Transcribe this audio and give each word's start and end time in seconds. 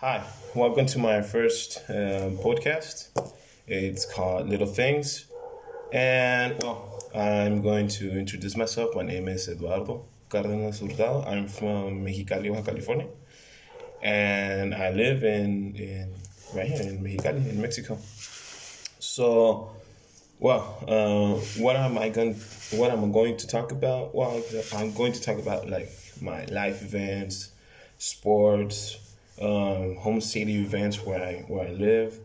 Hi, 0.00 0.24
welcome 0.54 0.86
to 0.86 1.00
my 1.00 1.22
first 1.22 1.78
um, 1.88 2.36
podcast. 2.38 3.08
It's 3.66 4.04
called 4.06 4.48
Little 4.48 4.68
Things. 4.68 5.26
And, 5.92 6.54
well, 6.62 7.02
I'm 7.12 7.62
going 7.62 7.88
to 7.88 8.16
introduce 8.16 8.56
myself. 8.56 8.94
My 8.94 9.02
name 9.02 9.26
is 9.26 9.48
Eduardo 9.48 10.04
Cardenas 10.28 10.78
Hurtado. 10.78 11.24
I'm 11.26 11.48
from 11.48 12.04
Mexicali, 12.04 12.64
California. 12.64 13.08
And 14.00 14.72
I 14.72 14.90
live 14.90 15.24
in, 15.24 15.74
in 15.74 16.14
right 16.54 16.68
here 16.68 16.82
in 16.82 17.02
Mexicali, 17.02 17.50
in 17.50 17.60
Mexico. 17.60 17.98
So, 19.00 19.72
well, 20.38 20.78
uh, 20.86 21.40
what 21.60 21.74
am 21.74 21.98
I 21.98 22.10
going? 22.10 22.34
What 22.70 22.92
am 22.92 23.04
I 23.04 23.08
going 23.08 23.36
to 23.36 23.48
talk 23.48 23.72
about? 23.72 24.14
Well, 24.14 24.40
I'm 24.76 24.92
going 24.92 25.12
to 25.14 25.20
talk 25.20 25.38
about 25.40 25.68
like 25.68 25.90
my 26.20 26.44
life 26.44 26.82
events, 26.82 27.50
sports, 27.98 29.07
um, 29.40 29.96
home 29.96 30.20
city 30.20 30.56
events 30.56 31.04
where 31.04 31.22
I 31.22 31.44
where 31.48 31.68
I 31.68 31.72
live, 31.72 32.18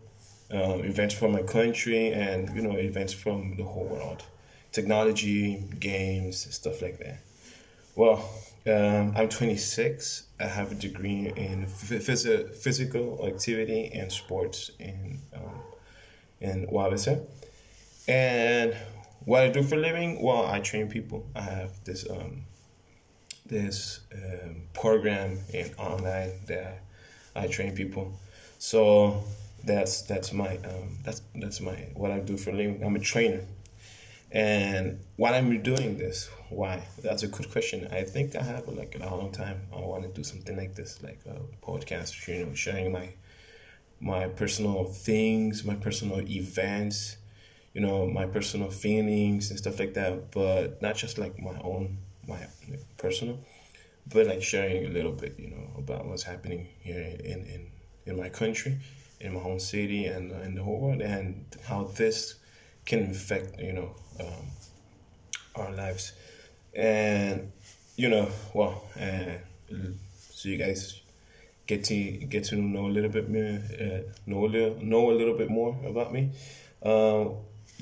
um, 0.51 0.83
events 0.83 1.13
from 1.13 1.31
my 1.31 1.43
country, 1.43 2.11
and 2.11 2.55
you 2.55 2.61
know 2.61 2.77
events 2.77 3.13
from 3.13 3.55
the 3.57 3.63
whole 3.63 3.85
world, 3.85 4.23
technology, 4.71 5.63
games, 5.79 6.53
stuff 6.53 6.81
like 6.81 6.99
that. 6.99 7.19
Well, 7.95 8.27
um, 8.65 9.13
I'm 9.15 9.29
26. 9.29 10.23
I 10.39 10.45
have 10.45 10.71
a 10.71 10.75
degree 10.75 11.31
in 11.35 11.65
phys- 11.67 12.55
physical 12.55 13.27
activity 13.27 13.91
and 13.93 14.11
sports 14.11 14.71
in 14.79 15.19
um, 15.35 15.61
in 16.39 16.67
UABC. 16.67 17.25
And 18.07 18.75
what 19.25 19.43
I 19.43 19.49
do 19.49 19.63
for 19.63 19.77
living, 19.77 20.21
well, 20.21 20.45
I 20.45 20.59
train 20.59 20.89
people. 20.89 21.25
I 21.35 21.41
have 21.41 21.83
this 21.83 22.09
um, 22.09 22.45
this 23.45 24.01
um, 24.13 24.63
program 24.73 25.39
in 25.53 25.73
online 25.75 26.31
that 26.47 26.81
I 27.35 27.47
train 27.47 27.75
people. 27.75 28.13
So 28.59 29.23
that's 29.63 30.01
that's 30.03 30.33
my 30.33 30.57
um, 30.57 30.97
that's 31.03 31.21
that's 31.35 31.61
my 31.61 31.75
what 31.95 32.11
I 32.11 32.19
do 32.19 32.37
for 32.37 32.51
a 32.51 32.53
living. 32.53 32.83
I'm 32.83 32.95
a 32.95 32.99
trainer, 32.99 33.41
and 34.31 34.99
why 35.17 35.37
I'm 35.37 35.61
doing 35.61 35.97
this? 35.97 36.29
Why? 36.49 36.83
That's 37.01 37.23
a 37.23 37.27
good 37.27 37.51
question. 37.51 37.87
I 37.91 38.03
think 38.03 38.35
I 38.35 38.43
have 38.43 38.67
like 38.67 38.95
a 38.99 39.05
long 39.05 39.31
time. 39.31 39.61
I 39.75 39.79
want 39.79 40.03
to 40.03 40.09
do 40.09 40.23
something 40.23 40.55
like 40.57 40.75
this, 40.75 41.01
like 41.03 41.19
a 41.25 41.65
podcast. 41.65 42.27
You 42.27 42.45
know, 42.45 42.53
sharing 42.53 42.91
my 42.91 43.09
my 43.99 44.27
personal 44.27 44.85
things, 44.85 45.63
my 45.63 45.75
personal 45.75 46.21
events, 46.21 47.17
you 47.73 47.81
know, 47.81 48.07
my 48.07 48.25
personal 48.25 48.69
feelings 48.69 49.49
and 49.49 49.59
stuff 49.59 49.79
like 49.79 49.93
that. 49.95 50.31
But 50.31 50.81
not 50.81 50.95
just 50.95 51.17
like 51.17 51.39
my 51.39 51.57
own, 51.61 51.97
my 52.27 52.39
personal, 52.97 53.39
but 54.07 54.27
like 54.27 54.41
sharing 54.41 54.85
a 54.85 54.89
little 54.89 55.11
bit, 55.11 55.35
you 55.39 55.49
know, 55.49 55.69
about 55.77 56.05
what's 56.05 56.23
happening 56.23 56.67
here 56.79 57.15
in, 57.23 57.45
in, 57.45 57.71
in 58.05 58.17
my 58.17 58.29
country, 58.29 58.77
in 59.19 59.33
my 59.33 59.39
home 59.39 59.59
city, 59.59 60.05
and 60.05 60.31
uh, 60.31 60.35
in 60.41 60.55
the 60.55 60.63
whole 60.63 60.79
world, 60.79 61.01
and 61.01 61.45
how 61.65 61.83
this 61.95 62.35
can 62.85 63.09
affect, 63.11 63.59
you 63.59 63.73
know, 63.73 63.95
um, 64.19 64.45
our 65.55 65.71
lives. 65.71 66.13
And, 66.73 67.51
you 67.95 68.09
know, 68.09 68.29
well, 68.53 68.83
uh, 68.99 69.37
so 70.17 70.49
you 70.49 70.57
guys 70.57 70.99
get 71.65 71.85
to 71.85 71.95
get 71.95 72.43
to 72.45 72.55
know 72.55 72.87
a 72.87 72.93
little 72.93 73.09
bit 73.09 73.29
more, 73.29 73.59
uh, 73.79 74.01
know 74.25 74.45
a 74.45 74.47
little, 74.47 74.83
know 74.83 75.11
a 75.11 75.13
little 75.13 75.37
bit 75.37 75.49
more 75.49 75.77
about 75.85 76.11
me. 76.11 76.31
Uh, 76.81 77.29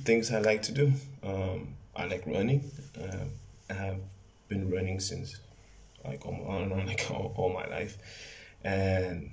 things 0.01 0.31
I 0.31 0.39
like 0.39 0.61
to 0.63 0.71
do. 0.71 0.93
Um, 1.23 1.75
I 1.95 2.05
like 2.05 2.25
running. 2.27 2.69
Uh, 2.99 3.25
I 3.69 3.73
have 3.73 3.97
been 4.47 4.69
running 4.69 4.99
since 4.99 5.39
like 6.05 6.25
on, 6.25 6.41
on, 6.47 6.71
on 6.71 6.85
like 6.87 7.05
all, 7.11 7.33
all, 7.35 7.53
my 7.53 7.67
life, 7.67 7.97
and 8.63 9.31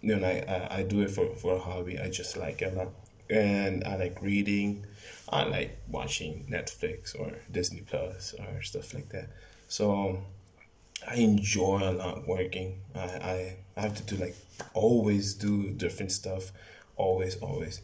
you 0.00 0.16
know 0.16 0.26
I, 0.26 0.44
I, 0.48 0.78
I 0.78 0.82
do 0.82 1.00
it 1.00 1.10
for, 1.10 1.34
for 1.36 1.54
a 1.54 1.58
hobby. 1.58 1.98
I 1.98 2.10
just 2.10 2.36
like 2.36 2.62
it 2.62 2.72
a 2.72 2.76
lot, 2.76 2.88
and 3.30 3.84
I 3.84 3.96
like 3.96 4.20
reading. 4.22 4.86
I 5.28 5.44
like 5.44 5.78
watching 5.88 6.46
Netflix 6.50 7.18
or 7.18 7.32
Disney 7.50 7.80
Plus 7.80 8.34
or 8.38 8.62
stuff 8.62 8.94
like 8.94 9.08
that. 9.08 9.30
So 9.68 10.22
I 11.06 11.16
enjoy 11.16 11.80
a 11.82 11.92
lot 11.92 12.26
working. 12.26 12.80
I, 12.94 13.00
I, 13.00 13.56
I 13.76 13.80
have 13.80 13.94
to 13.96 14.02
do 14.02 14.22
like 14.22 14.36
always 14.74 15.34
do 15.34 15.70
different 15.70 16.12
stuff, 16.12 16.52
always 16.96 17.36
always. 17.36 17.80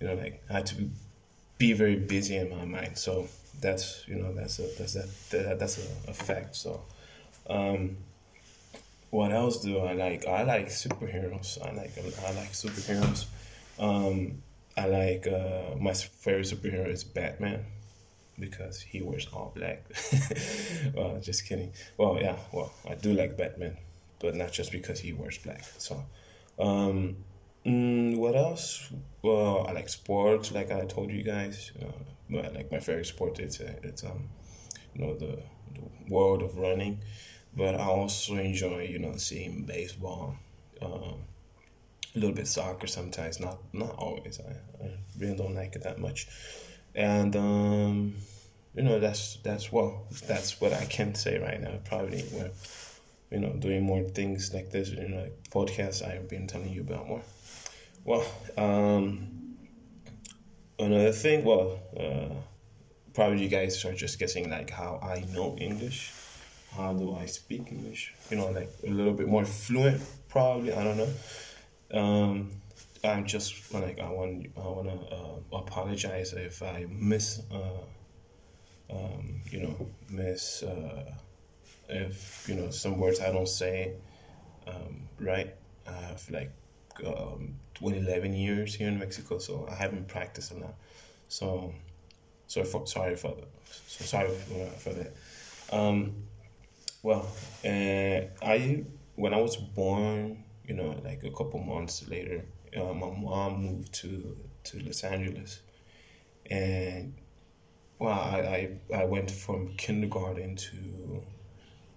You 0.00 0.08
know, 0.08 0.14
like 0.14 0.42
I 0.50 0.54
have 0.54 0.64
to 0.66 0.90
be 1.58 1.72
very 1.72 1.96
busy 1.96 2.36
in 2.36 2.50
my 2.50 2.64
mind. 2.64 2.98
So 2.98 3.28
that's 3.60 4.04
you 4.06 4.16
know 4.16 4.32
that's 4.32 4.58
a 4.58 4.68
that's 4.78 4.96
a 4.96 5.06
that, 5.30 5.58
that's 5.58 5.78
a, 5.78 6.10
a 6.10 6.14
fact. 6.14 6.56
So 6.56 6.82
um, 7.48 7.96
what 9.10 9.30
else 9.32 9.60
do 9.60 9.78
I 9.78 9.92
like? 9.92 10.26
I 10.26 10.42
like 10.42 10.68
superheroes. 10.68 11.60
I 11.60 11.72
like 11.72 11.92
I 11.98 12.32
like 12.32 12.52
superheroes. 12.52 13.26
Um, 13.78 14.42
I 14.76 14.86
like 14.86 15.26
uh, 15.26 15.76
my 15.78 15.92
favorite 15.92 16.46
superhero 16.46 16.88
is 16.88 17.04
Batman 17.04 17.66
because 18.38 18.80
he 18.80 19.02
wears 19.02 19.28
all 19.32 19.52
black. 19.54 19.84
well, 20.94 21.20
just 21.20 21.46
kidding. 21.46 21.72
Well, 21.98 22.18
yeah. 22.20 22.36
Well, 22.52 22.72
I 22.88 22.94
do 22.94 23.12
like 23.12 23.36
Batman, 23.36 23.76
but 24.18 24.34
not 24.34 24.50
just 24.50 24.72
because 24.72 24.98
he 24.98 25.12
wears 25.12 25.36
black. 25.36 25.64
So, 25.76 26.02
um, 26.58 27.16
mm, 27.66 28.16
what 28.16 28.34
else? 28.34 28.90
Well, 29.20 29.66
I 29.68 29.72
like 29.72 29.90
sports. 29.90 30.52
Like 30.52 30.70
I 30.70 30.86
told 30.86 31.10
you 31.10 31.22
guys, 31.22 31.70
uh, 31.82 32.48
like 32.54 32.72
my 32.72 32.80
favorite 32.80 33.06
sport 33.06 33.38
it's 33.40 33.60
uh, 33.60 33.74
it's 33.82 34.04
um, 34.04 34.28
you 34.94 35.04
know 35.04 35.14
the, 35.14 35.38
the 35.74 35.82
world 36.08 36.42
of 36.42 36.56
running 36.56 36.98
but 37.56 37.74
I 37.74 37.84
also 37.84 38.36
enjoy, 38.36 38.88
you 38.90 38.98
know, 38.98 39.16
seeing 39.16 39.64
baseball, 39.64 40.36
um, 40.80 41.14
a 42.14 42.18
little 42.18 42.34
bit 42.34 42.46
soccer 42.46 42.86
sometimes, 42.86 43.40
not 43.40 43.58
not 43.72 43.94
always. 43.96 44.40
I, 44.40 44.84
I 44.84 44.90
really 45.18 45.36
don't 45.36 45.54
like 45.54 45.76
it 45.76 45.82
that 45.82 45.98
much, 45.98 46.26
and 46.94 47.34
um, 47.36 48.14
you 48.74 48.82
know 48.82 48.98
that's 48.98 49.36
that's 49.42 49.72
well 49.72 50.06
that's 50.26 50.60
what 50.60 50.72
I 50.72 50.84
can 50.86 51.14
say 51.14 51.38
right 51.38 51.60
now. 51.60 51.78
Probably 51.84 52.24
we're 52.32 52.50
you 53.30 53.40
know 53.40 53.52
doing 53.54 53.82
more 53.82 54.02
things 54.02 54.52
like 54.52 54.70
this, 54.70 54.90
you 54.90 55.08
know, 55.08 55.22
like 55.22 55.50
podcasts 55.50 56.06
I've 56.06 56.28
been 56.28 56.46
telling 56.46 56.70
you 56.70 56.82
about 56.82 57.08
more. 57.08 57.22
Well, 58.04 58.26
um, 58.58 59.56
another 60.78 61.12
thing, 61.12 61.44
well, 61.44 61.78
uh, 61.96 62.34
probably 63.14 63.42
you 63.42 63.48
guys 63.48 63.84
are 63.84 63.94
just 63.94 64.18
guessing 64.18 64.50
like 64.50 64.70
how 64.70 64.98
I 65.02 65.24
know 65.32 65.56
English 65.58 66.12
how 66.76 66.92
do 66.92 67.14
I 67.14 67.26
speak 67.26 67.70
English? 67.70 68.14
You 68.30 68.38
know, 68.38 68.50
like 68.50 68.70
a 68.86 68.90
little 68.90 69.12
bit 69.12 69.28
more 69.28 69.44
fluent, 69.44 70.02
probably. 70.28 70.72
I 70.72 70.84
don't 70.84 70.96
know. 70.96 71.12
Um, 71.92 72.50
I'm 73.04 73.26
just 73.26 73.72
like 73.74 73.98
I 74.00 74.10
want 74.10 74.46
I 74.56 74.60
want 74.60 74.88
to 74.88 75.14
uh, 75.14 75.58
apologize 75.58 76.32
if 76.32 76.62
I 76.62 76.86
miss, 76.88 77.42
uh, 77.52 78.94
um, 78.94 79.40
you 79.50 79.60
know, 79.60 79.86
miss 80.10 80.62
uh, 80.62 81.12
if 81.88 82.46
you 82.48 82.54
know 82.54 82.70
some 82.70 82.98
words 82.98 83.20
I 83.20 83.32
don't 83.32 83.48
say 83.48 83.94
um, 84.66 85.08
right. 85.20 85.54
I 85.86 85.92
have 85.92 86.30
like 86.30 86.52
um, 87.04 87.54
11 87.80 88.34
years 88.34 88.74
here 88.74 88.88
in 88.88 88.98
Mexico, 88.98 89.38
so 89.38 89.66
I 89.70 89.74
haven't 89.74 90.08
practiced 90.08 90.52
a 90.52 90.58
lot. 90.58 90.74
So, 91.28 91.74
sorry 92.46 92.66
for 92.66 92.86
sorry 92.86 93.16
for 93.16 93.34
so 93.86 94.04
sorry 94.04 94.28
for, 94.28 94.66
for 94.78 94.92
that. 94.94 95.12
Um, 95.72 96.14
well, 97.02 97.26
uh, 97.64 98.20
I 98.42 98.84
when 99.16 99.34
I 99.34 99.40
was 99.40 99.56
born, 99.56 100.44
you 100.66 100.74
know, 100.74 101.00
like 101.04 101.24
a 101.24 101.30
couple 101.30 101.60
months 101.60 102.08
later, 102.08 102.44
uh, 102.76 102.92
my 102.94 103.10
mom 103.10 103.62
moved 103.62 103.92
to 103.94 104.36
to 104.64 104.78
Los 104.80 105.02
Angeles, 105.04 105.60
and 106.50 107.14
well, 107.98 108.12
I 108.18 108.70
I, 108.92 108.96
I 109.02 109.04
went 109.04 109.30
from 109.30 109.74
kindergarten 109.76 110.56
to 110.56 111.24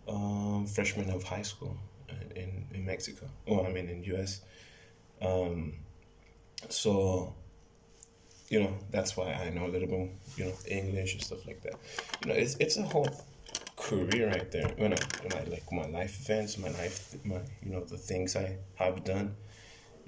um, 0.08 0.66
freshman 0.68 1.10
of 1.10 1.24
high 1.24 1.44
school 1.44 1.78
in 2.36 2.66
in 2.74 2.86
Mexico. 2.86 3.28
Oh, 3.48 3.66
I 3.66 3.72
mean 3.72 3.90
in 3.90 4.04
U.S. 4.06 4.42
Um, 5.22 5.74
so 6.70 7.36
you 8.50 8.60
know 8.60 8.74
that's 8.92 9.18
why 9.18 9.34
I 9.34 9.50
know 9.50 9.66
a 9.66 9.72
little 9.72 9.88
bit, 9.88 10.12
you 10.38 10.46
know, 10.46 10.54
English 10.68 11.14
and 11.14 11.24
stuff 11.24 11.46
like 11.48 11.62
that. 11.64 11.76
You 12.22 12.30
know, 12.30 12.36
it's 12.36 12.56
it's 12.60 12.78
a 12.78 12.84
whole 12.84 13.10
career 13.76 14.30
right 14.30 14.52
there. 14.52 14.68
When 14.78 14.94
I, 14.94 14.98
when 15.22 15.34
I 15.34 15.44
like 15.50 15.72
my 15.72 15.86
life 15.88 16.20
events, 16.22 16.58
my 16.58 16.70
life, 16.70 17.16
my 17.24 17.40
you 17.62 17.72
know 17.72 17.84
the 17.84 17.98
things 17.98 18.36
I 18.36 18.58
have 18.76 19.04
done. 19.04 19.36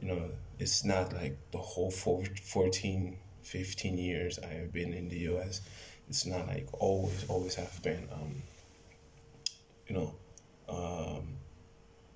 You 0.02 0.10
know, 0.10 0.30
it's 0.60 0.84
not 0.84 1.14
like 1.14 1.38
the 1.52 1.58
whole 1.58 1.90
14, 1.90 3.18
15 3.42 3.98
years 3.98 4.40
I 4.40 4.48
have 4.48 4.72
been 4.72 4.94
in 4.94 5.10
the 5.10 5.18
U.S. 5.31 5.62
It's 6.08 6.25
not 6.25 6.48
like 6.48 6.68
always, 6.74 7.25
always 7.28 7.56
have 7.56 7.81
been. 7.81 8.08
Um, 8.14 8.44
you 9.88 9.96
know, 9.96 10.16
um, 10.70 11.38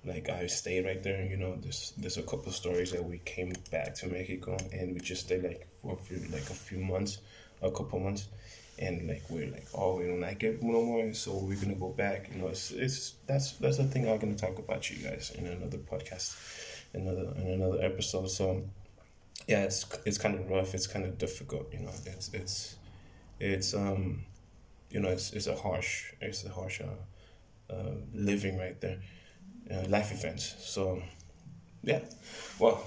like 0.04 0.28
I 0.28 0.46
stayed 0.46 0.84
right 0.84 1.02
there. 1.02 1.24
You 1.24 1.36
know, 1.36 1.56
there's 1.60 1.92
there's 1.96 2.18
a 2.18 2.22
couple 2.22 2.52
stories 2.52 2.92
that 2.92 3.04
we 3.04 3.18
came 3.18 3.52
back 3.70 3.94
to 3.96 4.08
Mexico 4.08 4.56
and 4.72 4.94
we 4.94 5.00
just 5.00 5.26
stayed 5.26 5.42
like 5.42 5.66
for 5.80 5.94
a 5.94 5.96
few, 5.96 6.18
like 6.30 6.48
a 6.50 6.54
few 6.54 6.78
months, 6.78 7.18
a 7.60 7.70
couple 7.70 7.98
months 7.98 8.28
and 8.78 9.06
like 9.06 9.22
we're 9.28 9.50
like 9.50 9.66
oh 9.74 9.98
we 9.98 10.04
don't 10.06 10.20
like 10.20 10.42
it 10.42 10.62
no 10.62 10.82
more 10.82 11.12
so 11.12 11.36
we're 11.36 11.60
gonna 11.60 11.74
go 11.74 11.90
back 11.90 12.30
you 12.32 12.40
know 12.40 12.48
it's, 12.48 12.70
it's 12.70 13.14
that's 13.26 13.52
that's 13.52 13.76
the 13.76 13.84
thing 13.84 14.08
i'm 14.08 14.18
gonna 14.18 14.34
talk 14.34 14.58
about 14.58 14.90
you 14.90 14.96
guys 15.06 15.30
in 15.36 15.46
another 15.46 15.78
podcast 15.78 16.36
another 16.94 17.32
in 17.36 17.46
another 17.48 17.82
episode. 17.82 18.30
So 18.30 18.62
yeah, 19.46 19.64
it's 19.64 19.86
it's 20.04 20.18
kind 20.18 20.34
of 20.34 20.48
rough. 20.48 20.74
It's 20.74 20.86
kind 20.86 21.04
of 21.04 21.18
difficult. 21.18 21.72
You 21.72 21.80
know, 21.80 21.90
it's 22.06 22.30
it's 22.32 22.76
it's 23.40 23.74
um 23.74 24.24
you 24.90 25.00
know 25.00 25.08
it's 25.08 25.32
it's 25.32 25.46
a 25.46 25.56
harsh 25.56 26.12
it's 26.20 26.44
a 26.44 26.50
harsh 26.50 26.80
uh, 26.80 27.72
uh, 27.72 27.94
living 28.14 28.58
right 28.58 28.80
there, 28.80 28.98
uh, 29.70 29.84
life 29.88 30.12
events. 30.12 30.54
So 30.60 31.02
yeah, 31.82 32.00
well, 32.58 32.82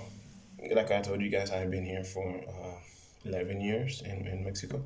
like 0.74 0.92
I 0.92 1.02
told 1.02 1.22
you 1.22 1.30
guys, 1.30 1.52
I've 1.52 1.72
been 1.72 1.86
here 1.86 2.04
for 2.04 2.28
uh, 2.48 2.80
eleven 3.26 3.62
years 3.62 4.02
in 4.02 4.28
in 4.28 4.44
Mexico, 4.44 4.84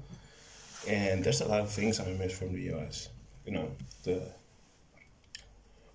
and 0.88 1.24
there's 1.24 1.42
a 1.42 1.48
lot 1.48 1.62
of 1.62 1.72
things 1.72 2.00
I 2.00 2.12
miss 2.14 2.38
from 2.38 2.54
the 2.54 2.62
U.S. 2.74 3.10
You 3.46 3.54
know 3.54 3.72
the 4.04 4.34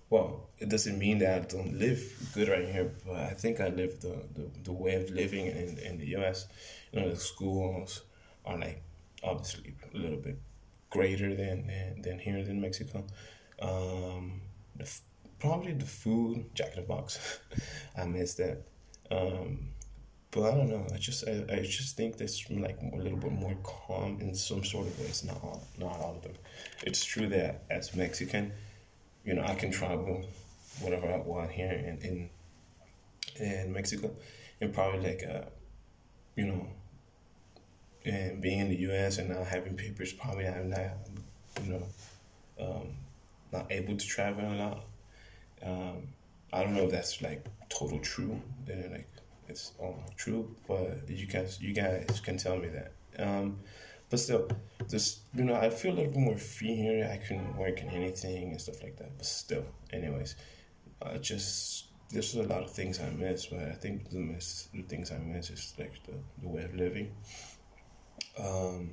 well, 0.09 0.47
it 0.59 0.69
doesn't 0.69 0.97
mean 0.97 1.17
that 1.19 1.35
I 1.35 1.39
don't 1.45 1.77
live 1.79 2.31
good 2.33 2.47
right 2.47 2.67
here, 2.67 2.91
but 3.05 3.15
I 3.15 3.33
think 3.33 3.59
I 3.59 3.69
live 3.69 4.01
the, 4.01 4.15
the, 4.33 4.49
the 4.63 4.71
way 4.71 4.95
of 4.95 5.09
living 5.09 5.47
in, 5.47 5.77
in 5.79 5.97
the 5.97 6.15
US. 6.15 6.47
You 6.91 7.01
know, 7.01 7.09
the 7.09 7.15
schools 7.15 8.03
are 8.45 8.57
like 8.57 8.81
obviously 9.23 9.73
a 9.93 9.97
little 9.97 10.19
bit 10.19 10.37
greater 10.89 11.35
than, 11.35 11.67
than, 11.67 12.01
than 12.01 12.19
here 12.19 12.37
in 12.37 12.61
Mexico. 12.61 13.03
Um, 13.59 14.41
the, 14.75 14.89
probably 15.39 15.73
the 15.73 15.85
food, 15.85 16.53
Jack 16.53 16.75
in 16.75 16.81
the 16.81 16.87
Box, 16.87 17.39
I 17.97 18.05
miss 18.05 18.35
that. 18.35 18.61
Um, 19.09 19.69
but 20.35 20.51
I 20.51 20.55
don't 20.57 20.69
know. 20.69 20.85
I 20.93 20.97
just 20.97 21.25
I, 21.25 21.45
I 21.49 21.61
just 21.61 21.95
think 21.95 22.17
that's 22.17 22.49
like 22.51 22.77
a 22.93 22.97
little 22.97 23.17
bit 23.17 23.31
more 23.31 23.55
calm 23.63 24.19
in 24.19 24.35
some 24.35 24.65
sort 24.65 24.87
of 24.87 24.99
ways. 24.99 25.23
Not 25.23 25.37
all, 25.41 25.63
not 25.79 25.93
all 25.93 26.15
of 26.17 26.23
them. 26.23 26.33
It's 26.83 27.05
true 27.05 27.27
that 27.29 27.63
as 27.71 27.95
Mexican, 27.95 28.51
you 29.23 29.33
know, 29.33 29.43
I 29.43 29.55
can 29.55 29.71
travel 29.71 30.25
whatever 30.81 31.07
I 31.07 31.17
want 31.19 31.51
here 31.51 31.71
in 31.71 32.29
in, 33.39 33.45
in 33.45 33.71
Mexico, 33.71 34.11
and 34.59 34.73
probably 34.73 34.99
like 35.07 35.23
uh, 35.23 35.45
you 36.35 36.47
know, 36.47 36.67
and 38.03 38.41
being 38.41 38.59
in 38.59 38.67
the 38.67 38.79
U.S. 38.89 39.17
and 39.17 39.29
not 39.29 39.47
having 39.47 39.77
papers, 39.77 40.11
probably 40.11 40.47
I'm 40.47 40.69
not, 40.69 40.97
you 41.63 41.71
know, 41.71 41.83
um, 42.59 42.89
not 43.53 43.71
able 43.71 43.95
to 43.95 44.05
travel 44.05 44.43
a 44.43 44.55
lot. 44.55 44.85
Um, 45.63 46.09
I 46.51 46.61
don't 46.61 46.73
know 46.73 46.83
if 46.83 46.91
that's 46.91 47.21
like 47.21 47.45
total 47.69 47.99
true. 47.99 48.41
Then 48.65 48.91
like 48.91 49.07
it's 49.47 49.71
all 49.79 50.03
true, 50.15 50.55
but 50.67 51.09
you 51.09 51.27
guys 51.27 51.59
you 51.61 51.73
guys 51.73 52.21
can 52.23 52.37
tell 52.37 52.57
me 52.57 52.69
that. 52.69 52.91
Um, 53.17 53.59
but 54.09 54.19
still, 54.19 54.47
just 54.89 55.19
you 55.33 55.43
know, 55.43 55.55
I 55.55 55.69
feel 55.69 55.93
a 55.93 55.95
little 55.95 56.11
bit 56.11 56.21
more 56.21 56.37
free 56.37 56.75
here. 56.75 57.09
I 57.11 57.25
can 57.25 57.55
work 57.57 57.81
in 57.81 57.89
anything 57.89 58.51
and 58.51 58.61
stuff 58.61 58.83
like 58.83 58.97
that. 58.97 59.17
But 59.17 59.25
still, 59.25 59.65
anyways, 59.91 60.35
I 61.01 61.17
just 61.17 61.87
there's 62.11 62.35
a 62.35 62.43
lot 62.43 62.63
of 62.63 62.71
things 62.71 62.99
I 62.99 63.09
miss. 63.09 63.47
But 63.47 63.59
I 63.59 63.73
think 63.73 64.09
the 64.09 64.19
miss 64.19 64.69
the 64.73 64.83
things 64.83 65.11
I 65.11 65.17
miss 65.17 65.49
is 65.49 65.73
like 65.77 65.93
the, 66.05 66.13
the 66.41 66.47
way 66.47 66.63
of 66.63 66.75
living. 66.75 67.11
Um, 68.37 68.91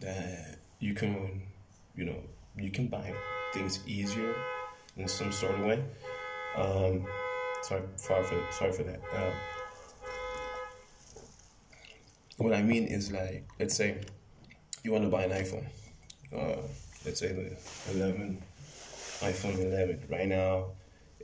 that 0.00 0.58
you 0.78 0.94
can, 0.94 1.42
you 1.94 2.04
know, 2.04 2.22
you 2.56 2.70
can 2.70 2.88
buy 2.88 3.14
things 3.52 3.80
easier 3.86 4.34
in 4.96 5.08
some 5.08 5.32
sort 5.32 5.54
of 5.54 5.60
way. 5.60 5.84
Um, 6.56 7.06
sorry, 7.62 7.82
sorry 7.96 8.24
for 8.24 8.46
sorry 8.50 8.72
for 8.72 8.82
that. 8.82 9.00
Um, 9.14 9.32
what 12.40 12.54
I 12.54 12.62
mean 12.62 12.84
is 12.84 13.12
like, 13.12 13.46
let's 13.58 13.76
say 13.76 14.00
you 14.82 14.92
want 14.92 15.04
to 15.04 15.10
buy 15.10 15.24
an 15.24 15.30
iPhone, 15.30 15.66
uh, 16.34 16.62
let's 17.04 17.20
say 17.20 17.32
the 17.32 17.94
11, 17.94 18.42
iPhone 19.20 19.58
11 19.60 20.04
right 20.08 20.26
now, 20.26 20.70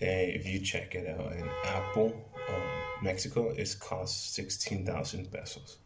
and 0.00 0.30
if 0.30 0.46
you 0.46 0.60
check 0.60 0.94
it 0.94 1.08
out 1.08 1.32
in 1.32 1.48
Apple, 1.64 2.30
um, 2.48 2.62
Mexico, 3.02 3.50
it 3.50 3.76
costs 3.80 4.34
16,000 4.34 5.32
pesos. 5.32 5.78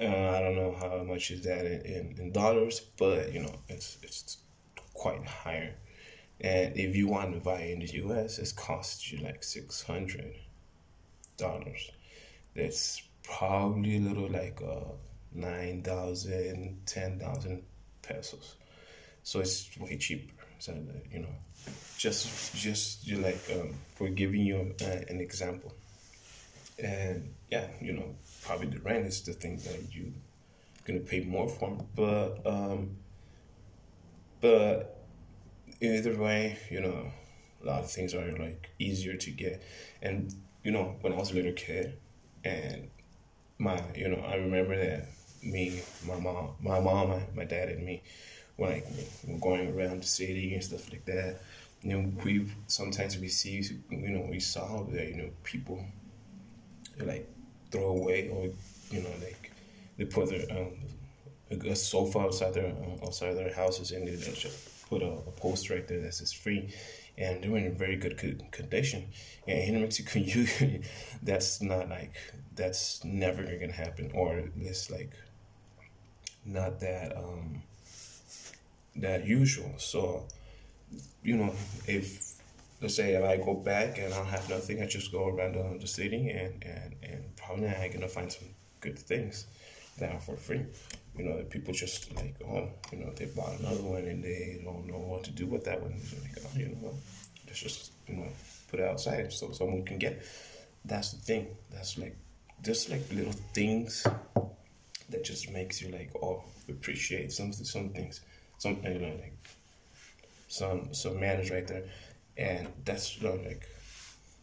Uh, 0.00 0.04
I 0.04 0.40
don't 0.40 0.54
know 0.54 0.76
how 0.78 1.02
much 1.02 1.30
is 1.32 1.42
that 1.42 1.66
in, 1.66 1.80
in, 1.82 2.14
in, 2.18 2.32
dollars, 2.32 2.80
but 2.96 3.34
you 3.34 3.40
know 3.40 3.54
it's 3.68 3.98
it's 4.02 4.38
quite 4.94 5.26
higher. 5.26 5.74
And 6.40 6.74
if 6.74 6.96
you 6.96 7.06
want 7.08 7.34
to 7.34 7.40
buy 7.40 7.60
in 7.64 7.80
the 7.80 7.86
U.S., 8.04 8.38
it 8.38 8.50
costs 8.56 9.12
you 9.12 9.18
like 9.18 9.44
six 9.44 9.82
hundred 9.82 10.36
dollars. 11.36 11.90
That's 12.54 13.02
probably 13.22 13.96
a 13.96 14.00
little 14.00 14.28
like 14.28 14.60
uh, 14.62 14.92
9,000, 15.32 16.82
10,000 16.86 17.62
pesos. 18.02 18.56
So 19.22 19.40
it's 19.40 19.76
way 19.78 19.96
cheaper. 19.96 20.34
So, 20.58 20.76
you 21.12 21.20
know, 21.20 21.34
just, 21.96 22.54
just 22.54 23.06
you 23.06 23.18
like, 23.18 23.40
um, 23.52 23.74
for 23.94 24.08
giving 24.08 24.42
you 24.42 24.74
uh, 24.82 25.04
an 25.08 25.20
example. 25.20 25.74
And 26.82 27.34
yeah, 27.50 27.66
you 27.80 27.92
know, 27.92 28.16
probably 28.42 28.68
the 28.68 28.80
rent 28.80 29.06
is 29.06 29.22
the 29.22 29.32
thing 29.32 29.56
that 29.58 29.94
you 29.94 30.12
gonna 30.84 31.00
pay 31.00 31.20
more 31.20 31.48
for. 31.48 31.78
But, 31.94 32.40
um, 32.46 32.96
but 34.40 35.04
either 35.80 36.16
way, 36.16 36.58
you 36.70 36.80
know, 36.80 37.12
a 37.62 37.66
lot 37.66 37.80
of 37.80 37.90
things 37.90 38.14
are 38.14 38.32
like 38.38 38.70
easier 38.78 39.16
to 39.16 39.30
get. 39.30 39.62
And, 40.02 40.34
you 40.64 40.72
know, 40.72 40.96
when 41.00 41.12
I 41.12 41.16
was 41.16 41.30
a 41.30 41.34
little 41.34 41.52
kid 41.52 41.98
and 42.44 42.88
my, 43.58 43.82
you 43.94 44.08
know, 44.08 44.22
I 44.22 44.36
remember 44.36 44.76
that 44.76 45.08
me, 45.42 45.82
my 46.06 46.18
mom, 46.18 46.50
my 46.60 46.80
mom, 46.80 47.22
my, 47.34 47.44
dad, 47.44 47.68
and 47.68 47.84
me, 47.84 48.02
like 48.58 48.86
we're 49.26 49.38
going 49.38 49.78
around 49.78 50.02
the 50.02 50.06
city 50.06 50.54
and 50.54 50.62
stuff 50.62 50.90
like 50.90 51.04
that. 51.06 51.40
You 51.82 51.96
know, 51.96 52.12
we 52.24 52.46
sometimes 52.66 53.18
we 53.18 53.28
see, 53.28 53.62
you 53.90 54.10
know, 54.10 54.26
we 54.30 54.40
saw 54.40 54.82
that 54.84 55.08
you 55.08 55.16
know 55.16 55.30
people 55.44 55.82
like 56.98 57.28
throw 57.70 57.88
away 57.88 58.28
or 58.28 58.50
you 58.90 59.02
know 59.02 59.10
like 59.22 59.52
they 59.96 60.04
put 60.04 60.28
their 60.28 60.44
um, 60.50 60.72
a 61.50 61.74
sofa 61.74 62.20
outside 62.20 62.54
their 62.54 62.66
um, 62.66 62.98
outside 63.02 63.34
their 63.34 63.54
houses 63.54 63.92
and 63.92 64.06
they 64.06 64.16
just 64.16 64.88
put 64.88 65.02
a, 65.02 65.06
a 65.06 65.30
post 65.32 65.70
right 65.70 65.86
there 65.88 66.00
that 66.00 66.14
says 66.14 66.32
free 66.32 66.72
and 67.20 67.44
they're 67.44 67.56
in 67.56 67.76
very 67.76 67.96
good 67.96 68.16
condition. 68.50 69.08
And 69.46 69.76
in 69.76 69.80
Mexico, 69.82 70.18
you 70.18 70.46
that's 71.22 71.60
not 71.60 71.88
like 71.88 72.14
that's 72.56 73.04
never 73.04 73.42
gonna 73.44 73.72
happen, 73.72 74.10
or 74.14 74.44
it's 74.56 74.90
like 74.90 75.12
not 76.44 76.80
that 76.80 77.16
um, 77.16 77.62
that 78.96 79.26
usual. 79.26 79.74
So, 79.76 80.26
you 81.22 81.36
know, 81.36 81.54
if 81.86 82.34
let's 82.80 82.96
say 82.96 83.14
if 83.14 83.24
I 83.24 83.36
go 83.36 83.54
back 83.54 83.98
and 83.98 84.12
I 84.12 84.16
don't 84.16 84.26
have 84.26 84.48
nothing, 84.48 84.82
I 84.82 84.86
just 84.86 85.12
go 85.12 85.28
around 85.28 85.54
the, 85.54 85.78
the 85.78 85.86
city 85.86 86.30
and, 86.30 86.64
and, 86.64 86.94
and 87.02 87.36
probably 87.36 87.68
I'm 87.68 87.92
gonna 87.92 88.08
find 88.08 88.32
some 88.32 88.48
good 88.80 88.98
things 88.98 89.46
that 89.98 90.12
are 90.12 90.20
for 90.20 90.36
free. 90.36 90.64
You 91.16 91.24
know, 91.24 91.44
people 91.50 91.74
just 91.74 92.14
like, 92.16 92.36
oh, 92.46 92.68
you 92.92 92.98
know, 92.98 93.12
they 93.14 93.26
bought 93.26 93.58
another 93.58 93.82
one 93.82 94.04
and 94.04 94.22
they 94.24 94.60
don't 94.64 94.86
know 94.86 94.98
what 94.98 95.24
to 95.24 95.30
do 95.30 95.46
with 95.46 95.64
that 95.64 95.80
one. 95.80 95.92
Like, 95.92 96.42
oh, 96.44 96.58
you 96.58 96.68
know, 96.68 96.94
let's 97.46 97.60
just, 97.60 97.92
you 98.06 98.16
know, 98.16 98.28
put 98.70 98.80
it 98.80 98.88
outside 98.88 99.32
so 99.32 99.50
someone 99.52 99.84
can 99.84 99.98
get. 99.98 100.22
That's 100.84 101.12
the 101.12 101.20
thing. 101.20 101.56
That's 101.70 101.98
like, 101.98 102.16
just 102.62 102.90
like 102.90 103.02
little 103.12 103.32
things 103.54 104.06
that 105.10 105.24
just 105.24 105.50
makes 105.50 105.82
you 105.82 105.90
like 105.90 106.10
oh 106.22 106.42
appreciate 106.68 107.32
some 107.32 107.52
some 107.52 107.90
things 107.90 108.20
some 108.58 108.78
you 108.84 108.98
know 108.98 109.14
like 109.20 109.36
some 110.48 110.92
some 110.92 111.18
manners 111.18 111.50
right 111.50 111.66
there 111.66 111.84
and 112.36 112.68
that's 112.84 113.20
you 113.20 113.28
know, 113.28 113.34
like 113.44 113.66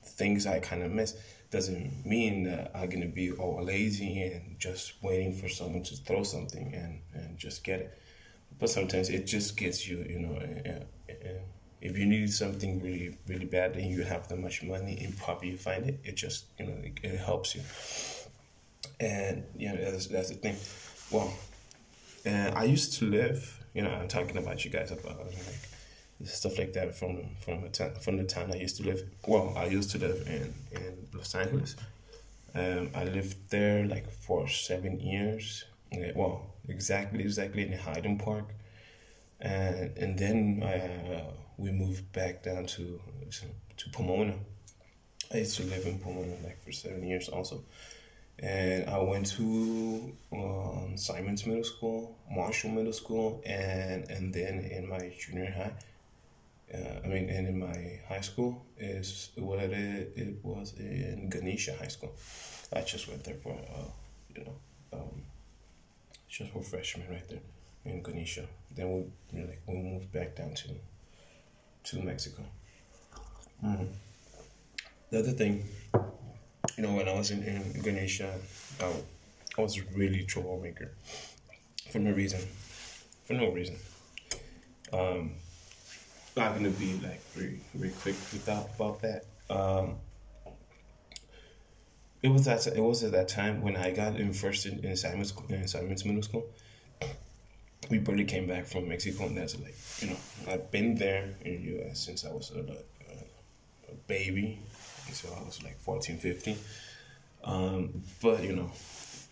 things 0.04 0.46
I 0.46 0.60
kind 0.60 0.84
of 0.84 0.92
miss 0.92 1.16
doesn't 1.50 2.06
mean 2.06 2.44
that 2.44 2.72
I'm 2.76 2.90
gonna 2.90 3.08
be 3.08 3.32
all 3.32 3.64
lazy 3.64 4.22
and 4.22 4.60
just 4.60 4.94
waiting 5.02 5.34
for 5.34 5.48
someone 5.48 5.84
to 5.84 5.96
throw 5.96 6.24
something 6.24 6.74
and, 6.74 7.02
and 7.14 7.38
just 7.38 7.64
get 7.64 7.80
it. 7.80 7.98
But 8.60 8.70
sometimes 8.70 9.10
it 9.10 9.26
just 9.26 9.56
gets 9.56 9.88
you, 9.88 10.06
you 10.10 10.20
know. 10.20 10.36
Uh, 10.38 10.84
if 11.80 11.98
you 11.98 12.06
need 12.06 12.34
something 12.34 12.82
really, 12.82 13.18
really 13.28 13.46
bad 13.46 13.76
and 13.76 13.90
you 13.90 14.04
have 14.04 14.28
that 14.28 14.40
much 14.40 14.64
money 14.64 15.00
and 15.04 15.16
probably 15.18 15.52
you 15.52 15.58
find 15.58 15.86
it, 15.86 16.00
it 16.04 16.16
just, 16.16 16.46
you 16.60 16.66
know, 16.66 16.74
it, 16.84 17.00
it 17.04 17.20
helps 17.20 17.56
you. 17.56 17.62
And 19.00 19.44
you 19.56 19.70
know 19.70 19.76
that's 19.76 20.08
that's 20.08 20.30
the 20.30 20.36
thing. 20.36 20.56
Well, 21.12 21.32
and 22.26 22.56
I 22.56 22.64
used 22.64 22.94
to 23.00 23.06
live. 23.06 23.64
You 23.76 23.84
know, 23.84 23.92
I'm 23.92 24.08
talking 24.08 24.38
about 24.38 24.66
you 24.66 24.72
guys 24.72 24.92
about 24.92 25.20
like 25.20 25.38
stuff 26.26 26.58
like 26.58 26.74
that 26.74 26.96
from 26.96 27.36
from 27.40 27.62
the 27.62 27.70
town 27.70 27.94
from 28.02 28.18
the 28.18 28.24
town 28.24 28.52
I 28.54 28.58
used 28.58 28.78
to 28.78 28.84
live. 28.84 29.04
Well, 29.28 29.54
I 29.56 29.66
used 29.66 29.92
to 29.92 29.98
live 30.00 30.28
in 30.28 30.54
in 30.72 31.08
Los 31.14 31.36
Angeles. 31.36 31.76
Um, 32.56 32.90
I 32.96 33.04
lived 33.04 33.50
there 33.50 33.86
like 33.86 34.10
for 34.12 34.48
seven 34.48 35.00
years. 35.00 35.66
Well, 36.16 36.54
exactly 36.68 37.24
exactly 37.24 37.64
in 37.64 37.74
Highland 37.74 38.20
Park, 38.20 38.46
and 39.40 39.98
and 39.98 40.18
then 40.18 40.64
uh, 40.64 41.32
we 41.58 41.72
moved 41.72 42.12
back 42.12 42.44
down 42.44 42.66
to 42.66 43.00
to, 43.32 43.46
to 43.78 43.90
Pomona. 43.92 44.36
I 45.34 45.38
used 45.40 45.58
to 45.58 45.64
live 45.64 45.86
in 45.86 46.00
Pomona 46.00 46.36
like 46.44 46.64
for 46.64 46.72
seven 46.72 47.06
years 47.06 47.28
also 47.30 47.64
and 48.40 48.90
I 48.90 49.00
went 49.00 49.26
to 49.38 50.14
um, 50.32 50.94
Simons 50.96 51.46
Middle 51.46 51.64
School, 51.64 52.16
Marshall 52.30 52.72
Middle 52.72 52.94
School, 52.94 53.42
and 53.46 54.10
and 54.10 54.34
then 54.34 54.60
in 54.60 54.88
my 54.88 55.12
junior 55.20 55.52
high, 55.52 55.74
uh, 56.74 57.00
I 57.04 57.08
mean, 57.08 57.30
and 57.30 57.48
in 57.48 57.60
my 57.60 58.00
high 58.08 58.22
school 58.22 58.66
is 58.78 59.30
what 59.36 59.60
it 59.60 60.14
it 60.16 60.36
was 60.44 60.74
in 60.78 61.30
Ganesha 61.30 61.76
High 61.78 61.88
School. 61.88 62.14
I 62.74 62.82
just 62.82 63.08
went 63.08 63.24
there 63.24 63.36
for 63.36 63.54
uh, 63.54 63.90
you 64.36 64.44
know 64.44 64.56
um, 64.94 65.24
just 66.28 66.52
for 66.52 66.62
freshmen 66.62 67.08
right 67.10 67.28
there 67.30 67.40
in 67.86 68.02
Ganesha. 68.04 68.46
Then 68.76 68.92
we 68.92 68.98
you 69.32 69.44
know, 69.44 69.48
like 69.48 69.62
we 69.66 69.76
moved 69.76 70.12
back 70.12 70.36
down 70.36 70.54
to 70.56 70.70
to 71.86 72.04
Mexico. 72.04 72.44
Mm. 73.64 73.88
The 75.10 75.20
other 75.20 75.32
thing, 75.32 75.64
you 76.76 76.84
know, 76.84 76.92
when 76.92 77.08
I 77.08 77.14
was 77.14 77.32
in, 77.32 77.44
in 77.44 77.82
Ganesha, 77.82 78.34
I, 78.82 78.92
I 79.58 79.62
was 79.62 79.80
really 79.94 80.24
troublemaker 80.24 80.92
for 81.90 82.00
no 82.00 82.12
reason. 82.12 82.42
For 83.26 83.34
no 83.34 83.52
reason. 83.52 83.78
Um, 84.92 85.32
not 86.38 86.54
gonna 86.54 86.70
be 86.70 86.94
like 87.04 87.22
very 87.34 87.60
very 87.74 87.92
quick 87.92 88.16
without 88.32 88.70
about 88.76 89.02
that. 89.02 89.26
Um, 89.50 89.96
it 92.22 92.30
was 92.30 92.46
that 92.46 92.66
it 92.68 92.82
was 92.82 93.04
at 93.04 93.12
that 93.12 93.28
time 93.28 93.62
when 93.62 93.76
I 93.76 93.92
got 93.92 94.16
in 94.16 94.34
first 94.34 94.66
in, 94.66 94.84
in 94.84 94.96
Simons 94.96 95.34
in 95.50 95.68
Simons 95.68 96.06
middle 96.06 96.24
school. 96.24 96.46
We 97.90 98.00
barely 98.00 98.26
came 98.26 98.48
back 98.48 98.66
from 98.66 98.90
Mexico, 98.90 99.26
and 99.26 99.38
that's 99.38 99.58
like 99.60 99.76
you 100.00 100.10
know 100.10 100.18
I've 100.48 100.72
been 100.72 100.96
there 100.96 101.36
in 101.42 101.62
the 101.64 101.70
U.S. 101.78 102.00
since 102.00 102.26
I 102.26 102.30
was 102.30 102.52
a, 102.52 102.60
a, 102.60 103.92
a 103.92 103.96
baby, 104.08 104.60
so 105.14 105.30
I 105.40 105.44
was 105.44 105.64
like 105.64 105.80
14, 105.80 106.18
15. 106.18 106.58
Um, 107.44 108.04
but 108.22 108.44
you 108.44 108.56
know, 108.56 108.72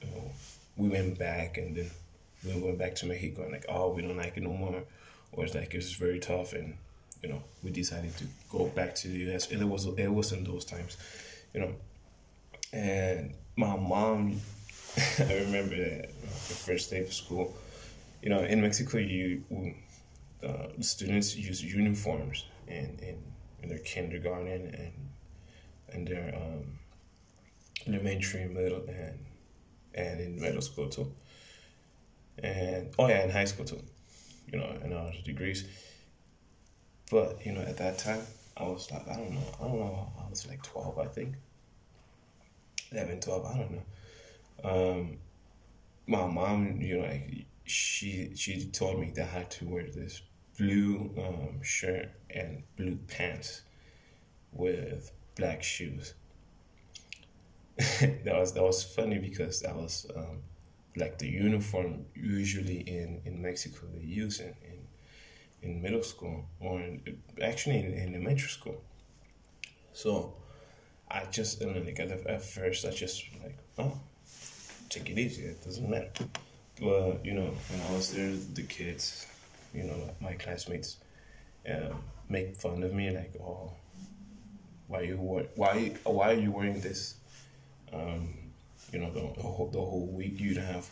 you 0.01 0.07
know, 0.11 0.31
we 0.77 0.89
went 0.89 1.19
back, 1.19 1.57
and 1.57 1.75
then 1.75 1.91
we 2.45 2.61
went 2.61 2.77
back 2.77 2.95
to 2.95 3.07
Mexico, 3.07 3.43
and 3.43 3.51
like 3.51 3.65
oh 3.67 3.89
we 3.93 4.01
don't 4.01 4.17
like 4.17 4.37
it 4.37 4.43
no 4.43 4.53
more, 4.53 4.83
or 5.33 5.43
it's 5.43 5.55
like 5.55 5.73
it's 5.73 5.91
very 5.93 6.19
tough, 6.19 6.53
and 6.53 6.77
you 7.21 7.29
know 7.29 7.41
we 7.63 7.71
decided 7.71 8.15
to 8.17 8.25
go 8.49 8.65
back 8.67 8.95
to 8.95 9.07
the 9.07 9.17
U.S. 9.29 9.51
and 9.51 9.61
it 9.61 9.65
was 9.65 9.85
it 9.85 10.07
was 10.07 10.31
in 10.31 10.43
those 10.43 10.65
times, 10.65 10.97
you 11.53 11.61
know 11.61 11.75
and 12.73 13.33
my 13.55 13.75
mom, 13.77 14.39
I 15.19 15.33
remember 15.45 15.77
that 15.77 16.09
the 16.21 16.55
first 16.55 16.89
day 16.91 17.01
of 17.01 17.13
school. 17.13 17.55
You 18.21 18.29
know, 18.29 18.39
in 18.39 18.61
Mexico, 18.61 18.97
you 18.97 19.43
uh, 20.43 20.67
students 20.81 21.35
use 21.35 21.63
uniforms 21.63 22.45
in, 22.67 22.97
in, 23.01 23.17
in 23.63 23.69
their 23.69 23.79
kindergarten 23.79 24.47
and 24.75 24.93
and 25.89 26.07
their 26.07 26.35
um, 26.35 26.79
elementary, 27.87 28.45
middle, 28.47 28.83
and 28.87 29.19
and 29.93 30.19
in 30.19 30.41
middle 30.41 30.61
school 30.61 30.89
too. 30.89 31.11
And 32.41 32.93
oh 32.99 33.07
yeah, 33.07 33.23
in 33.23 33.29
high 33.29 33.45
school 33.45 33.65
too. 33.65 33.81
You 34.51 34.59
know, 34.59 34.77
in 34.83 34.93
our 34.93 35.11
degrees. 35.23 35.65
But 37.11 37.45
you 37.45 37.51
know, 37.51 37.61
at 37.61 37.77
that 37.77 37.97
time, 37.99 38.21
I 38.57 38.63
was 38.63 38.91
like, 38.91 39.07
I 39.07 39.15
don't 39.15 39.31
know, 39.31 39.47
I 39.59 39.63
don't 39.67 39.79
know, 39.79 40.11
I 40.25 40.29
was 40.29 40.47
like 40.47 40.63
twelve, 40.63 40.97
I 40.97 41.05
think. 41.05 41.35
11, 42.91 43.19
12, 43.19 43.45
I 43.45 43.57
don't 43.57 43.71
know. 43.71 43.83
Um, 44.63 45.17
my 46.07 46.25
mom, 46.27 46.79
you 46.81 46.97
know, 46.97 47.03
like 47.03 47.45
she 47.65 48.31
she 48.35 48.65
told 48.65 48.99
me 48.99 49.11
that 49.15 49.23
I 49.23 49.39
had 49.39 49.51
to 49.51 49.65
wear 49.65 49.83
this 49.83 50.21
blue 50.57 51.11
um, 51.17 51.61
shirt 51.61 52.11
and 52.29 52.63
blue 52.77 52.97
pants 53.07 53.63
with 54.51 55.11
black 55.35 55.63
shoes. 55.63 56.13
that 57.77 58.25
was 58.25 58.53
that 58.53 58.63
was 58.63 58.83
funny 58.83 59.17
because 59.17 59.61
that 59.61 59.75
was 59.75 60.05
um, 60.15 60.43
like 60.95 61.17
the 61.17 61.27
uniform 61.27 62.05
usually 62.15 62.79
in, 62.79 63.21
in 63.25 63.41
Mexico 63.41 63.87
they 63.93 64.05
use 64.05 64.39
in, 64.39 64.55
in, 64.63 64.74
in 65.65 65.81
middle 65.81 66.03
school 66.03 66.45
or 66.59 66.79
in, 66.79 67.01
actually 67.41 67.79
in, 67.79 67.93
in 67.93 68.15
elementary 68.15 68.49
school. 68.49 68.81
So 69.93 70.35
I 71.09 71.25
just, 71.31 71.61
like 71.63 71.99
at, 71.99 72.11
at 72.11 72.43
first, 72.43 72.85
I 72.85 72.91
just 72.91 73.23
like, 73.43 73.57
oh, 73.77 73.99
take 74.89 75.09
it 75.09 75.17
easy. 75.17 75.43
It 75.43 75.63
doesn't 75.63 75.89
matter. 75.89 76.25
But 76.79 77.25
you 77.25 77.33
know, 77.33 77.53
when 77.69 77.81
I 77.89 77.93
was 77.93 78.13
there, 78.13 78.33
the 78.53 78.63
kids, 78.63 79.25
you 79.73 79.83
know, 79.83 80.09
my 80.19 80.33
classmates, 80.33 80.97
um, 81.69 82.03
make 82.29 82.55
fun 82.55 82.83
of 82.83 82.93
me 82.93 83.11
like, 83.11 83.33
oh, 83.41 83.71
why 84.87 85.01
you 85.01 85.15
why 85.15 85.93
why 86.03 86.31
are 86.31 86.39
you 86.39 86.51
wearing 86.51 86.81
this? 86.81 87.15
Um, 87.93 88.51
you 88.91 88.99
know, 88.99 89.11
the, 89.11 89.21
the 89.35 89.41
whole, 89.41 89.69
the 89.71 89.79
whole 89.79 90.07
week 90.07 90.39
you 90.39 90.53
don't 90.53 90.65
have 90.65 90.89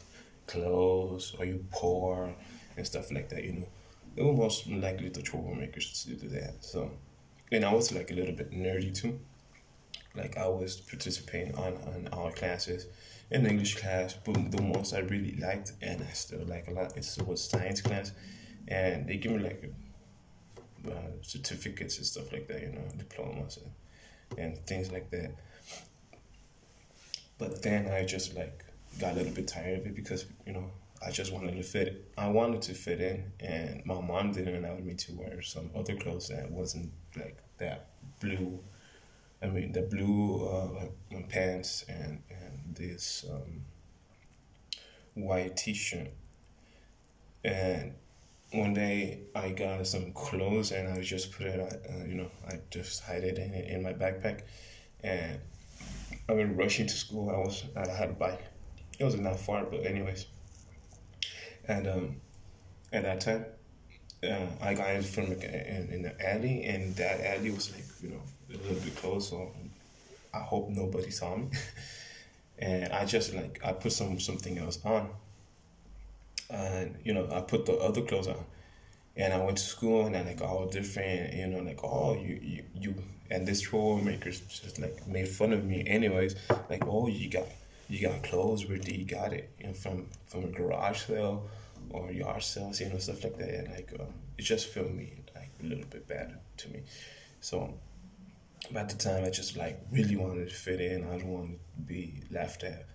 clothes, 0.47 1.35
or 1.37 1.45
you 1.45 1.65
poor 1.71 2.33
and 2.77 2.87
stuff 2.87 3.11
like 3.11 3.29
that. 3.29 3.43
You 3.43 3.53
know, 3.53 3.67
they 4.15 4.23
were 4.23 4.33
most 4.33 4.67
likely 4.67 5.09
the 5.09 5.21
troublemakers 5.21 6.03
to 6.03 6.15
do 6.15 6.29
that. 6.29 6.63
So, 6.63 6.91
and 7.51 7.65
I 7.65 7.73
was 7.73 7.91
like 7.91 8.11
a 8.11 8.13
little 8.13 8.35
bit 8.35 8.51
nerdy 8.51 8.93
too 8.93 9.19
like 10.15 10.37
I 10.37 10.47
was 10.47 10.77
participating 10.77 11.55
on, 11.55 11.73
on 11.87 12.07
our 12.11 12.31
classes 12.31 12.87
in 13.31 13.45
English 13.45 13.77
class, 13.77 14.13
but 14.13 14.51
the 14.51 14.61
most 14.61 14.93
I 14.93 14.99
really 14.99 15.35
liked 15.37 15.73
and 15.81 16.01
I 16.01 16.11
still 16.13 16.45
like 16.45 16.67
a 16.67 16.71
lot 16.71 16.95
it 16.95 17.17
was 17.25 17.43
science 17.43 17.81
class, 17.81 18.11
and 18.67 19.07
they 19.07 19.17
give 19.17 19.31
me 19.31 19.39
like 19.39 19.73
uh, 20.87 21.11
certificates 21.21 21.97
and 21.97 22.05
stuff 22.05 22.31
like 22.31 22.47
that, 22.47 22.61
you 22.61 22.69
know, 22.69 22.83
diplomas 22.97 23.57
and, 23.57 24.39
and 24.39 24.65
things 24.67 24.91
like 24.91 25.09
that. 25.11 25.31
But 27.39 27.63
then 27.63 27.89
I 27.89 28.05
just 28.05 28.35
like 28.35 28.65
got 28.99 29.13
a 29.13 29.15
little 29.15 29.33
bit 29.33 29.47
tired 29.47 29.79
of 29.79 29.85
it 29.87 29.95
because 29.95 30.25
you 30.45 30.53
know 30.53 30.71
I 31.05 31.11
just 31.11 31.33
wanted 31.33 31.55
to 31.57 31.63
fit. 31.63 32.11
I 32.17 32.29
wanted 32.29 32.61
to 32.63 32.73
fit 32.73 33.01
in, 33.01 33.31
and 33.39 33.85
my 33.85 33.99
mom 33.99 34.31
didn't 34.31 34.63
allow 34.63 34.77
me 34.77 34.93
to 34.93 35.13
wear 35.13 35.41
some 35.41 35.69
other 35.75 35.95
clothes 35.95 36.29
that 36.29 36.49
wasn't 36.49 36.91
like 37.15 37.37
that 37.57 37.89
blue 38.19 38.59
I 39.43 39.47
mean, 39.47 39.73
the 39.73 39.81
blue 39.81 40.47
uh, 40.47 40.85
pants 41.27 41.83
and, 41.89 42.23
and 42.29 42.75
this 42.75 43.25
um, 43.29 43.65
white 45.15 45.57
t 45.57 45.73
shirt. 45.73 46.07
And 47.43 47.93
one 48.53 48.73
day 48.73 49.19
I 49.35 49.49
got 49.49 49.85
some 49.85 50.13
clothes 50.13 50.71
and 50.71 50.87
I 50.87 51.01
just 51.01 51.33
put 51.33 51.47
it, 51.47 51.59
uh, 51.59 52.05
you 52.05 52.15
know, 52.15 52.31
I 52.47 52.59
just 52.69 53.03
hide 53.03 53.25
it 53.25 53.37
in, 53.37 53.53
in 53.53 53.83
my 53.83 53.91
backpack. 53.91 54.43
And 55.03 55.41
I 56.29 56.31
was 56.31 56.47
rushing 56.51 56.87
to 56.87 56.93
school. 56.93 57.29
I 57.29 57.39
was, 57.39 57.65
I 57.75 57.85
had 57.89 58.11
a 58.11 58.13
bike. 58.13 58.45
It 58.97 59.03
wasn't 59.03 59.23
that 59.23 59.41
far, 59.41 59.65
but 59.65 59.85
anyways. 59.85 60.27
And 61.67 61.87
um, 61.87 62.15
at 62.91 63.03
that 63.03 63.21
time, 63.21 63.45
uh, 64.23 64.47
I 64.61 64.73
got 64.73 64.89
it 64.91 65.05
from 65.05 65.25
in, 65.31 65.89
in 65.91 66.01
the 66.01 66.13
alley, 66.33 66.63
and 66.65 66.95
that 66.95 67.21
alley 67.25 67.51
was 67.51 67.73
like 67.73 67.85
you 68.01 68.09
know 68.09 68.21
a 68.49 68.57
little 68.57 68.83
bit 68.83 68.95
close, 68.95 69.29
so 69.29 69.51
I 70.33 70.39
hope 70.39 70.69
nobody 70.69 71.11
saw 71.11 71.35
me. 71.35 71.47
and 72.59 72.91
I 72.93 73.05
just 73.05 73.33
like 73.33 73.59
I 73.63 73.73
put 73.73 73.91
some 73.91 74.19
something 74.19 74.57
else 74.57 74.79
on, 74.85 75.09
and 76.49 76.95
you 77.03 77.13
know 77.13 77.27
I 77.31 77.41
put 77.41 77.65
the 77.65 77.73
other 77.73 78.01
clothes 78.01 78.27
on, 78.27 78.45
and 79.15 79.33
I 79.33 79.43
went 79.43 79.57
to 79.57 79.63
school 79.63 80.05
and 80.05 80.15
I 80.15 80.23
like 80.23 80.41
all 80.41 80.65
different, 80.67 81.33
you 81.33 81.47
know, 81.47 81.59
like 81.59 81.79
oh 81.83 82.15
you 82.15 82.39
you, 82.41 82.63
you 82.75 82.95
and 83.29 83.47
this 83.47 83.67
troublemakers 83.67 84.47
just 84.61 84.79
like 84.79 85.07
made 85.07 85.27
fun 85.27 85.53
of 85.53 85.65
me 85.65 85.83
anyways, 85.87 86.35
like 86.69 86.85
oh 86.85 87.07
you 87.07 87.29
got 87.29 87.45
you 87.93 88.07
got 88.07 88.23
clothes 88.23 88.61
where 88.67 88.77
do 88.77 88.91
you 88.99 89.05
got 89.05 89.33
it 89.33 89.45
you 89.59 89.67
know 89.67 89.73
from 89.73 90.07
from 90.25 90.43
a 90.45 90.51
garage 90.59 91.01
sale 91.07 91.47
or 91.89 92.11
yard 92.11 92.43
sales, 92.43 92.79
you 92.79 92.89
know, 92.89 92.97
stuff 92.97 93.23
like 93.23 93.37
that. 93.37 93.49
And 93.49 93.69
like, 93.69 93.93
um, 93.99 94.07
it 94.37 94.43
just 94.43 94.69
felt 94.69 94.91
me 94.91 95.13
like 95.35 95.51
a 95.61 95.65
little 95.65 95.85
bit 95.85 96.07
bad 96.07 96.39
to 96.57 96.69
me. 96.69 96.83
So 97.39 97.73
at 98.75 98.89
the 98.89 98.95
time, 98.95 99.23
I 99.23 99.29
just 99.29 99.57
like 99.57 99.79
really 99.91 100.15
wanted 100.15 100.49
to 100.49 100.55
fit 100.55 100.81
in. 100.81 101.07
I 101.07 101.17
didn't 101.17 101.31
want 101.31 101.51
to 101.51 101.81
be 101.85 102.21
laughed 102.31 102.63
at. 102.63 102.85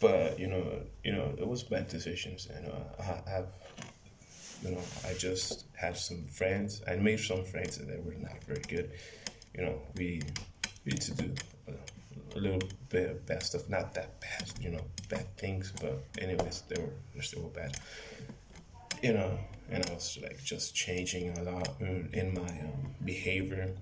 But 0.00 0.38
you 0.38 0.48
know, 0.48 0.82
you 1.04 1.12
know, 1.12 1.34
it 1.38 1.46
was 1.46 1.62
bad 1.62 1.86
decisions, 1.86 2.48
and 2.52 2.66
uh, 2.66 2.72
I 2.98 3.30
have, 3.30 3.46
you 4.64 4.72
know, 4.72 4.80
I 5.08 5.14
just 5.14 5.66
had 5.74 5.96
some 5.96 6.24
friends. 6.26 6.82
I 6.88 6.96
made 6.96 7.20
some 7.20 7.44
friends 7.44 7.78
that 7.78 8.04
were 8.04 8.14
not 8.14 8.42
very 8.42 8.62
good. 8.68 8.90
You 9.54 9.66
know, 9.66 9.78
we 9.96 10.22
we 10.84 10.92
to 10.92 11.14
do. 11.14 11.34
Uh, 11.68 11.72
a 12.34 12.38
little 12.38 12.68
bit 12.88 13.10
of 13.10 13.26
bad 13.26 13.42
stuff. 13.42 13.68
Not 13.68 13.94
that 13.94 14.20
bad, 14.20 14.50
you 14.60 14.70
know, 14.70 14.84
bad 15.08 15.36
things, 15.36 15.72
but 15.80 16.02
anyways, 16.18 16.62
they 16.68 16.80
were 16.80 16.92
they 17.14 17.20
still 17.20 17.48
bad. 17.54 17.76
You 19.02 19.14
know, 19.14 19.38
and 19.70 19.84
I 19.88 19.94
was 19.94 20.18
like 20.22 20.42
just 20.42 20.74
changing 20.74 21.36
a 21.38 21.42
lot 21.42 21.68
in 21.80 22.34
my 22.34 22.42
um, 22.42 22.94
behavior 23.04 23.74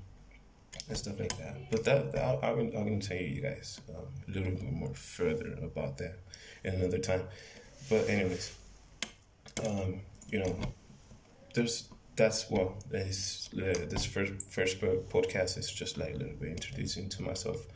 and 0.88 0.97
stuff 0.97 1.19
like 1.21 1.37
that. 1.38 1.71
But 1.71 1.85
that, 1.85 2.12
that 2.12 2.38
I, 2.42 2.50
am 2.50 3.00
to 3.00 3.09
tell 3.09 3.16
you 3.16 3.40
guys 3.42 3.80
um, 3.90 4.07
a 4.28 4.30
little 4.30 4.52
bit 4.52 4.73
more 4.73 4.95
further 4.95 5.59
about 5.62 5.99
that 5.99 6.19
in 6.64 6.75
another 6.75 6.99
time. 6.99 7.23
But 7.88 8.09
anyways, 8.09 8.54
um, 9.66 10.00
you 10.30 10.38
know, 10.40 10.57
there's 11.54 11.88
that's 12.16 12.50
well, 12.50 12.76
this 12.90 13.49
uh, 13.54 13.87
this 13.88 14.04
first 14.04 14.42
first 14.50 14.80
podcast 14.80 15.59
is 15.59 15.71
just 15.71 15.99
like 15.99 16.14
a 16.14 16.19
little 16.19 16.37
bit 16.37 16.50
introducing 16.50 17.09
to 17.11 17.23
myself 17.23 17.66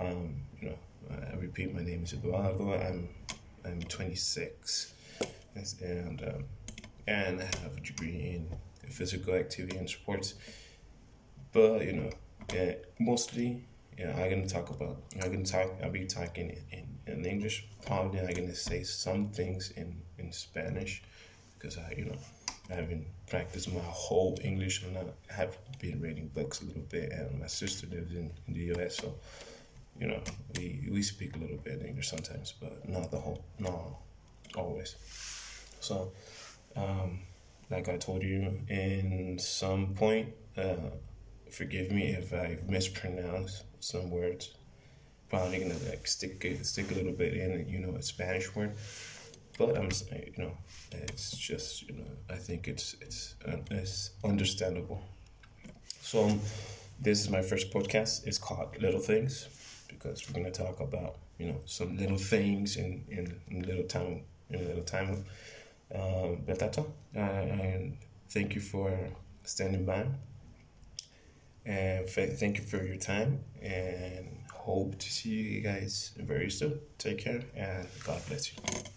um, 0.00 0.42
you 0.60 0.68
know, 0.68 0.78
I 1.32 1.36
repeat, 1.36 1.74
my 1.74 1.82
name 1.82 2.02
is 2.04 2.12
Eduardo. 2.12 2.72
I'm 2.74 3.08
I'm 3.64 3.82
26, 3.82 4.92
and 5.82 6.22
um, 6.22 6.44
and 7.06 7.40
I 7.40 7.44
have 7.44 7.76
a 7.76 7.80
degree 7.80 8.34
in 8.36 8.48
physical 8.90 9.34
activity 9.34 9.76
and 9.76 9.88
sports. 9.88 10.34
But 11.52 11.84
you 11.86 11.92
know, 11.92 12.10
yeah, 12.52 12.74
mostly, 12.98 13.64
yeah, 13.98 14.12
I'm 14.16 14.30
gonna 14.30 14.46
talk 14.48 14.70
about. 14.70 14.98
I'm 15.22 15.32
gonna 15.32 15.44
talk. 15.44 15.70
I'll 15.82 15.90
be 15.90 16.06
talking 16.06 16.56
in, 16.70 16.86
in 17.06 17.24
English. 17.24 17.66
Probably 17.86 18.20
I'm 18.20 18.34
gonna 18.34 18.54
say 18.54 18.82
some 18.82 19.30
things 19.30 19.70
in 19.76 20.00
in 20.18 20.32
Spanish 20.32 21.02
because 21.58 21.78
I, 21.78 21.94
you 21.96 22.06
know, 22.06 22.18
I 22.70 22.74
haven't 22.74 23.06
practiced 23.28 23.72
my 23.72 23.80
whole 23.80 24.38
English 24.42 24.82
and 24.84 24.96
I 24.98 25.34
have 25.34 25.58
been 25.78 26.00
reading 26.00 26.28
books 26.28 26.62
a 26.62 26.66
little 26.66 26.82
bit. 26.82 27.12
And 27.12 27.40
my 27.40 27.46
sister 27.46 27.86
lives 27.86 28.12
in, 28.12 28.30
in 28.46 28.54
the 28.54 28.60
U.S., 28.76 28.96
so 28.96 29.14
you 30.00 30.06
know, 30.06 30.20
we 30.56 30.88
we 30.90 31.02
speak 31.02 31.36
a 31.36 31.38
little 31.38 31.56
bit 31.58 31.82
English 31.84 32.08
sometimes, 32.08 32.54
but 32.60 32.88
not 32.88 33.10
the 33.10 33.18
whole, 33.18 33.44
not 33.58 33.98
always. 34.56 34.96
So, 35.80 36.12
um, 36.76 37.20
like 37.70 37.88
I 37.88 37.96
told 37.96 38.22
you, 38.22 38.60
in 38.68 39.38
some 39.38 39.94
point, 39.94 40.34
uh, 40.56 40.90
forgive 41.50 41.90
me 41.90 42.08
if 42.08 42.32
I 42.32 42.58
mispronounce 42.68 43.64
some 43.80 44.10
words. 44.10 44.54
Probably 45.28 45.58
gonna 45.58 45.74
like 45.88 46.06
stick 46.06 46.46
stick 46.62 46.90
a 46.90 46.94
little 46.94 47.12
bit 47.12 47.34
in, 47.34 47.68
you 47.68 47.80
know, 47.80 47.96
a 47.96 48.02
Spanish 48.02 48.54
word. 48.54 48.72
But 49.58 49.78
I'm, 49.78 49.90
you 50.12 50.44
know, 50.44 50.52
it's 50.92 51.36
just, 51.36 51.88
you 51.88 51.96
know, 51.96 52.04
I 52.28 52.36
think 52.36 52.68
it's 52.68 52.94
it's 53.00 53.34
uh, 53.48 53.56
it's 53.70 54.10
understandable. 54.22 55.02
So, 56.02 56.26
um, 56.26 56.40
this 57.00 57.20
is 57.20 57.30
my 57.30 57.42
first 57.42 57.72
podcast. 57.72 58.26
It's 58.26 58.38
called 58.38 58.80
Little 58.80 59.00
Things 59.00 59.48
because 59.88 60.26
we're 60.28 60.34
gonna 60.34 60.50
talk 60.50 60.80
about, 60.80 61.16
you 61.38 61.46
know, 61.48 61.60
some 61.64 61.96
little 61.96 62.18
things 62.18 62.76
in 62.76 63.04
in, 63.08 63.40
little 63.62 63.84
time 63.84 64.22
in 64.50 64.60
a 64.60 64.62
little 64.62 64.82
time. 64.82 65.24
Um, 65.94 66.44
all. 66.78 66.94
Uh, 67.14 67.20
and 67.20 67.96
thank 68.28 68.54
you 68.54 68.60
for 68.60 68.92
standing 69.44 69.84
by. 69.84 70.06
And 71.64 72.08
thank 72.08 72.58
you 72.58 72.64
for 72.64 72.82
your 72.82 72.96
time. 72.96 73.40
And 73.62 74.44
hope 74.52 74.98
to 74.98 75.10
see 75.10 75.30
you 75.30 75.60
guys 75.60 76.12
very 76.16 76.50
soon. 76.50 76.80
Take 76.98 77.18
care 77.18 77.42
and 77.56 77.86
God 78.04 78.20
bless 78.28 78.52
you. 78.52 78.95